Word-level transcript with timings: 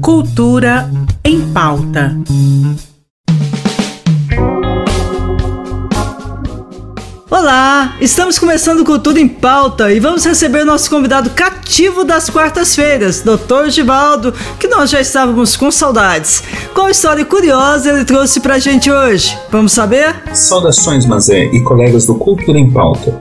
Cultura 0.00 0.90
em 1.24 1.40
pauta. 1.52 2.16
Olá, 7.30 7.96
estamos 8.00 8.38
começando 8.38 8.84
Cultura 8.84 9.20
em 9.20 9.28
Pauta 9.28 9.92
e 9.92 10.00
vamos 10.00 10.24
receber 10.24 10.64
nosso 10.64 10.90
convidado 10.90 11.30
cativo 11.30 12.04
das 12.04 12.28
quartas-feiras, 12.28 13.22
Dr. 13.22 13.68
Givaldo, 13.68 14.32
que 14.58 14.66
nós 14.66 14.90
já 14.90 15.00
estávamos 15.00 15.56
com 15.56 15.70
saudades. 15.70 16.42
Qual 16.74 16.88
história 16.88 17.24
curiosa 17.24 17.90
ele 17.90 18.04
trouxe 18.04 18.40
pra 18.40 18.58
gente 18.58 18.90
hoje? 18.90 19.38
Vamos 19.50 19.72
saber? 19.72 20.16
Saudações, 20.34 21.06
Mazé 21.06 21.44
e 21.44 21.62
colegas 21.62 22.06
do 22.06 22.14
Cultura 22.16 22.58
em 22.58 22.70
Pauta. 22.70 23.20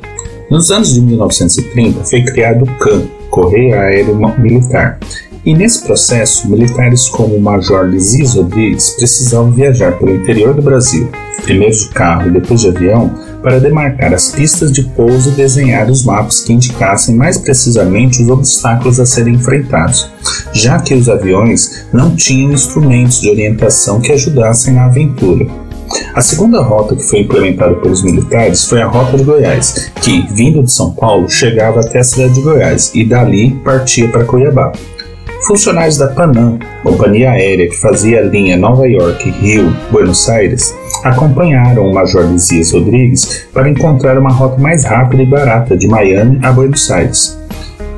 Nos 0.49 0.71
anos 0.71 0.93
de 0.93 1.01
1930 1.01 2.03
foi 2.05 2.23
criado 2.23 2.63
o 2.63 2.77
CAN, 2.77 3.03
Correio 3.37 3.79
Aéreo 3.79 4.17
Militar, 4.39 4.97
e 5.45 5.53
nesse 5.53 5.83
processo, 5.83 6.49
militares 6.49 7.07
como 7.07 7.35
o 7.35 7.39
Major 7.39 7.85
Lisis 7.85 8.33
Rodrigues 8.33 8.89
precisavam 8.97 9.51
viajar 9.51 9.91
pelo 9.99 10.15
interior 10.15 10.55
do 10.55 10.61
Brasil, 10.63 11.07
primeiro 11.43 11.77
de 11.77 11.87
carro 11.89 12.27
e 12.27 12.31
depois 12.31 12.61
de 12.61 12.69
avião, 12.69 13.13
para 13.43 13.59
demarcar 13.59 14.11
as 14.11 14.31
pistas 14.31 14.71
de 14.71 14.83
pouso 14.83 15.29
e 15.29 15.33
desenhar 15.33 15.87
os 15.87 16.03
mapas 16.03 16.41
que 16.41 16.51
indicassem 16.51 17.15
mais 17.15 17.37
precisamente 17.37 18.23
os 18.23 18.29
obstáculos 18.29 18.99
a 18.99 19.05
serem 19.05 19.35
enfrentados, 19.35 20.09
já 20.51 20.79
que 20.79 20.95
os 20.95 21.07
aviões 21.07 21.85
não 21.93 22.15
tinham 22.15 22.51
instrumentos 22.51 23.21
de 23.21 23.29
orientação 23.29 24.01
que 24.01 24.11
ajudassem 24.11 24.73
na 24.73 24.85
aventura. 24.85 25.66
A 26.13 26.21
segunda 26.21 26.61
rota 26.61 26.95
que 26.95 27.03
foi 27.03 27.19
implementada 27.19 27.75
pelos 27.75 28.03
militares 28.03 28.65
foi 28.65 28.81
a 28.81 28.87
Rota 28.87 29.17
de 29.17 29.23
Goiás, 29.23 29.91
que, 30.01 30.25
vindo 30.31 30.63
de 30.63 30.71
São 30.71 30.91
Paulo, 30.91 31.29
chegava 31.29 31.79
até 31.79 31.99
a 31.99 32.03
cidade 32.03 32.33
de 32.33 32.41
Goiás 32.41 32.91
e 32.95 33.05
dali 33.05 33.51
partia 33.63 34.09
para 34.09 34.25
Cuiabá. 34.25 34.71
Funcionários 35.45 35.97
da 35.97 36.07
Panam, 36.07 36.57
companhia 36.83 37.31
aérea 37.31 37.69
que 37.69 37.75
fazia 37.75 38.19
a 38.19 38.23
linha 38.23 38.57
Nova 38.57 38.87
York, 38.87 39.29
Rio, 39.29 39.73
Buenos 39.91 40.27
Aires, 40.27 40.73
acompanharam 41.03 41.87
o 41.87 41.93
Major 41.93 42.25
Lisias 42.25 42.71
Rodrigues 42.71 43.47
para 43.53 43.69
encontrar 43.69 44.17
uma 44.17 44.31
rota 44.31 44.59
mais 44.59 44.83
rápida 44.83 45.21
e 45.21 45.25
barata 45.25 45.77
de 45.77 45.87
Miami 45.87 46.39
a 46.43 46.51
Buenos 46.51 46.89
Aires. 46.89 47.37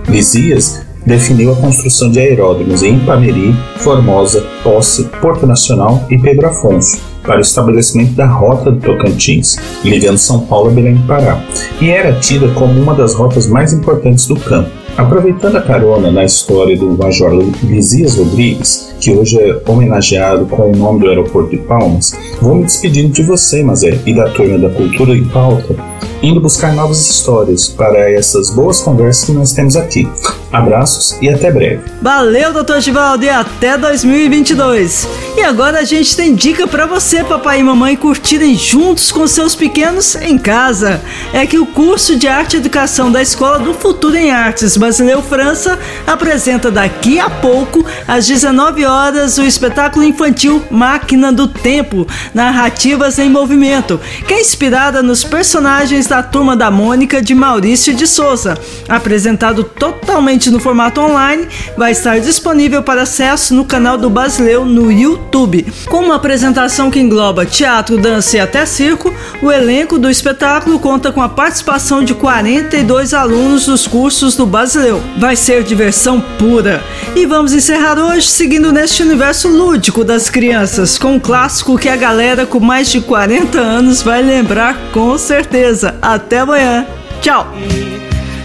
Lisias 0.07 0.85
definiu 1.05 1.53
a 1.53 1.55
construção 1.55 2.11
de 2.11 2.19
aeródromos 2.19 2.83
em 2.83 2.97
Ipameri, 2.97 3.55
Formosa, 3.77 4.45
Posse, 4.61 5.05
Porto 5.21 5.47
Nacional 5.47 6.05
e 6.09 6.17
Pedro 6.17 6.47
Afonso, 6.47 7.01
para 7.23 7.37
o 7.37 7.41
estabelecimento 7.41 8.13
da 8.13 8.25
Rota 8.25 8.71
do 8.71 8.79
Tocantins, 8.79 9.57
ligando 9.83 10.17
São 10.17 10.41
Paulo 10.41 10.69
a 10.69 10.73
Belém 10.73 10.95
do 10.95 11.07
Pará, 11.07 11.43
e 11.81 11.89
era 11.89 12.13
tida 12.19 12.47
como 12.49 12.79
uma 12.79 12.93
das 12.93 13.13
rotas 13.13 13.47
mais 13.47 13.73
importantes 13.73 14.27
do 14.27 14.35
campo. 14.35 14.69
Aproveitando 14.97 15.55
a 15.55 15.61
carona 15.61 16.11
na 16.11 16.25
história 16.25 16.77
do 16.77 16.89
Major 16.97 17.31
Lisias 17.63 18.17
Rodrigues, 18.17 18.93
que 18.99 19.11
hoje 19.11 19.39
é 19.39 19.61
homenageado 19.65 20.45
com 20.45 20.71
o 20.71 20.75
nome 20.75 20.99
do 20.99 21.07
aeroporto 21.07 21.51
de 21.51 21.57
Palmas, 21.57 22.13
vou 22.41 22.55
me 22.55 22.65
despedindo 22.65 23.13
de 23.13 23.23
você, 23.23 23.63
Mazé, 23.63 23.97
e 24.05 24.13
da 24.13 24.29
turma 24.29 24.57
da 24.57 24.69
Cultura 24.69 25.15
em 25.15 25.23
Pauta, 25.23 25.75
indo 26.21 26.39
buscar 26.39 26.73
novas 26.73 27.09
histórias 27.09 27.67
para 27.67 28.11
essas 28.11 28.49
boas 28.51 28.81
conversas 28.81 29.25
que 29.25 29.31
nós 29.31 29.53
temos 29.53 29.75
aqui. 29.75 30.07
Abraços 30.51 31.15
e 31.21 31.29
até 31.29 31.51
breve. 31.51 31.81
Valeu, 32.01 32.51
Dr. 32.51 32.79
Givaldo, 32.79 33.23
e 33.23 33.29
até 33.29 33.77
2022. 33.77 35.07
E 35.37 35.41
agora 35.41 35.79
a 35.79 35.83
gente 35.83 36.15
tem 36.15 36.33
dica 36.33 36.67
para 36.67 36.87
você, 36.87 37.23
papai 37.23 37.59
e 37.59 37.63
mamãe, 37.63 37.95
curtirem 37.95 38.55
juntos 38.55 39.11
com 39.11 39.27
seus 39.27 39.55
pequenos 39.55 40.15
em 40.15 40.37
casa. 40.37 41.01
É 41.31 41.45
que 41.45 41.59
o 41.59 41.67
curso 41.67 42.17
de 42.17 42.27
Arte 42.27 42.55
e 42.55 42.59
Educação 42.59 43.11
da 43.11 43.21
Escola 43.21 43.59
do 43.59 43.73
Futuro 43.73 44.15
em 44.15 44.31
Artes 44.31 44.75
Basileu 44.75 45.21
França 45.21 45.77
apresenta 46.07 46.71
daqui 46.71 47.19
a 47.19 47.29
pouco, 47.29 47.85
às 48.07 48.25
19 48.25 48.85
horas, 48.85 49.37
o 49.37 49.43
espetáculo 49.43 50.03
infantil 50.03 50.63
Máquina 50.71 51.31
do 51.31 51.47
Tempo, 51.47 52.07
Narrativas 52.33 53.19
em 53.19 53.29
Movimento, 53.29 53.99
que 54.27 54.33
é 54.33 54.41
inspirada 54.41 55.03
nos 55.03 55.23
personagens 55.23 56.07
da 56.09 56.23
Turma 56.23 56.55
da 56.55 56.71
Mônica 56.71 57.21
de 57.21 57.35
Maurício 57.35 57.93
de 57.93 58.07
Souza, 58.07 58.57
apresentado 58.87 59.63
totalmente 59.63 60.49
no 60.49 60.59
formato 60.59 60.99
online, 60.99 61.47
vai 61.77 61.91
estar 61.91 62.19
disponível 62.19 62.81
para 62.81 63.03
acesso 63.03 63.53
no 63.53 63.63
canal 63.63 63.95
do 63.95 64.09
Basileu 64.09 64.65
no 64.65 64.91
YouTube. 64.91 65.71
Com 65.87 65.99
uma 66.05 66.15
apresentação 66.15 66.89
que 66.89 66.99
engloba 66.99 67.45
teatro, 67.45 67.95
dança 67.95 68.37
e 68.37 68.39
até 68.39 68.65
circo, 68.65 69.13
o 69.39 69.51
elenco 69.51 69.99
do 69.99 70.09
espetáculo 70.09 70.79
conta 70.79 71.11
com 71.11 71.21
a 71.21 71.29
participação 71.29 72.03
de 72.03 72.15
42 72.15 73.13
alunos 73.13 73.67
dos 73.67 73.85
cursos 73.85 74.35
do 74.35 74.47
Basileu. 74.47 75.01
Vai 75.19 75.35
ser 75.35 75.63
diversão 75.63 76.19
pura. 76.39 76.83
E 77.15 77.27
vamos 77.27 77.53
encerrar 77.53 77.99
hoje 77.99 78.27
seguindo 78.27 78.71
neste 78.71 79.03
universo 79.03 79.47
lúdico 79.47 80.03
das 80.03 80.27
crianças, 80.27 80.97
com 80.97 81.13
um 81.13 81.19
clássico 81.19 81.77
que 81.77 81.87
a 81.87 81.95
galera 81.95 82.47
com 82.47 82.59
mais 82.59 82.89
de 82.89 82.99
40 82.99 83.59
anos 83.59 84.01
vai 84.01 84.23
lembrar 84.23 84.75
com 84.91 85.15
certeza. 85.17 85.98
Até 86.01 86.39
amanhã. 86.39 86.85
Tchau! 87.21 87.47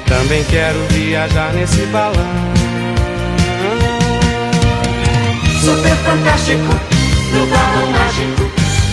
Também 0.09 0.44
quero 0.44 0.78
viajar 0.91 1.53
nesse 1.53 1.82
balão. 1.87 2.54
Super 5.60 5.97
fantástico, 5.97 6.75
no 7.32 7.47
balão 7.47 7.91
mágico, 7.91 8.50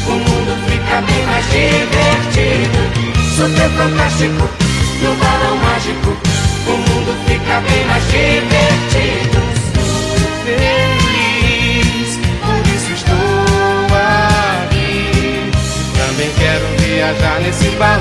o 0.08 0.12
mundo 0.12 0.56
fica 0.70 1.02
bem 1.02 1.26
mais 1.26 1.46
divertido. 1.52 2.80
Super 3.36 3.70
fantástico, 3.72 4.50
no 5.02 5.16
balão 5.16 5.58
mágico, 5.58 6.18
o 6.66 6.72
mundo 6.72 7.14
fica 7.28 7.60
bem 7.60 7.86
mais 7.88 8.04
divertido. 8.06 9.42
Feliz, 10.46 12.20
por 12.40 12.64
isso 12.74 12.92
estou 12.94 13.86
aqui. 14.64 15.52
Também 15.98 16.32
quero 16.40 16.66
viajar 16.80 17.38
nesse 17.42 17.70
balão. 17.72 18.01